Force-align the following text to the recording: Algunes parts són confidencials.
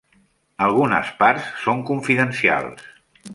Algunes 0.67 1.11
parts 1.19 1.51
són 1.67 1.85
confidencials. 1.91 2.83